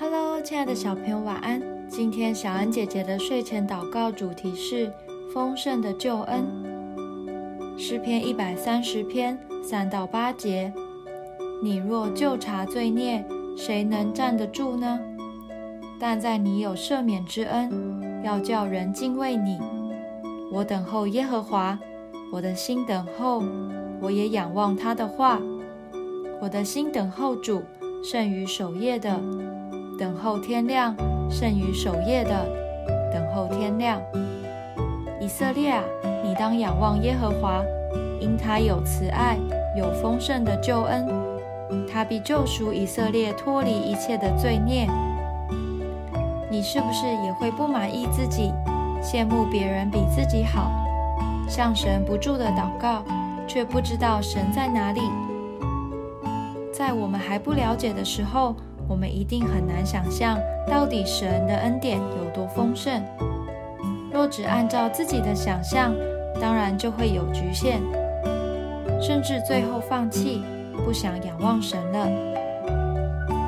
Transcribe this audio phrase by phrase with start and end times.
[0.00, 1.60] Hello，亲爱的小朋友，晚安。
[1.88, 4.92] 今天小恩姐姐的睡前祷告主题是
[5.34, 6.46] 丰盛的救恩，
[7.76, 10.72] 诗篇一百三十篇三到八节。
[11.60, 13.24] 你若就查罪孽，
[13.56, 15.00] 谁能站得住呢？
[15.98, 19.58] 但在你有赦免之恩，要叫人敬畏你。
[20.52, 21.76] 我等候耶和华，
[22.32, 23.42] 我的心等候，
[24.00, 25.40] 我也仰望他的话。
[26.40, 27.60] 我的心等候主，
[28.04, 29.20] 胜于守夜的；
[29.98, 30.94] 等候天亮，
[31.28, 32.30] 胜于守夜的；
[33.12, 34.00] 等候天亮。
[35.20, 35.82] 以色列啊，
[36.22, 37.64] 你当仰望耶和华，
[38.20, 39.36] 因他有慈爱，
[39.76, 41.04] 有丰盛的救恩，
[41.92, 44.88] 他必救赎以色列脱离一切的罪孽。
[46.48, 48.52] 你是不是也会不满意自己，
[49.02, 50.70] 羡慕别人比自己好，
[51.48, 53.02] 向神不住的祷告，
[53.48, 55.00] 却不知道神在哪里？
[56.72, 58.54] 在我们还不了解的时候，
[58.88, 63.02] 我们一定很难想象到底神的恩典有多丰盛。
[64.10, 65.94] 若只按照自己的想象，
[66.40, 67.80] 当然就会有局限，
[69.00, 70.42] 甚至最后放弃，
[70.84, 72.08] 不想仰望神了。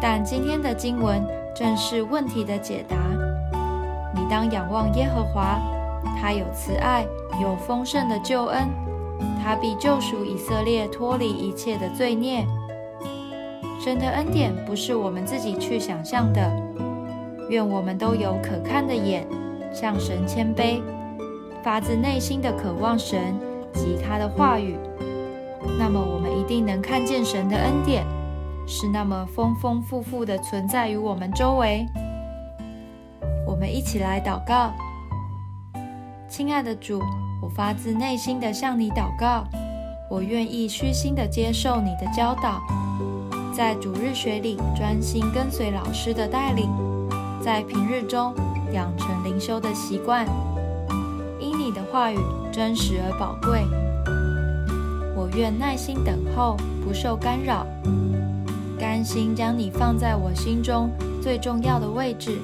[0.00, 1.24] 但今天的经文
[1.54, 2.96] 正是问题的解答。
[4.14, 5.58] 你当仰望耶和华，
[6.20, 7.06] 他有慈爱，
[7.40, 8.68] 有丰盛的救恩，
[9.42, 12.44] 他必救赎以色列脱离一切的罪孽。
[13.82, 16.40] 神的恩典不是我们自己去想象的。
[17.50, 19.26] 愿我们都有可看的眼，
[19.72, 20.80] 向神谦卑，
[21.64, 23.34] 发自内心的渴望神
[23.74, 24.76] 及他的话语。
[25.80, 28.06] 那么，我们一定能看见神的恩典
[28.68, 31.84] 是那么丰丰富富的存在于我们周围。
[33.44, 34.72] 我们一起来祷告，
[36.28, 37.00] 亲爱的主，
[37.42, 39.42] 我发自内心的向你祷告，
[40.08, 42.62] 我愿意虚心的接受你的教导。
[43.54, 46.70] 在主日学里专心跟随老师的带领，
[47.40, 48.34] 在平日中
[48.72, 50.26] 养成灵修的习惯。
[51.38, 52.18] 因你的话语
[52.50, 53.66] 真实而宝贵，
[55.14, 57.66] 我愿耐心等候，不受干扰，
[58.78, 60.88] 甘心将你放在我心中
[61.20, 62.38] 最重要的位置。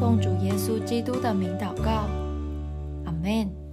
[0.00, 2.08] 奉主耶稣基督的名祷告，
[3.04, 3.65] 阿门。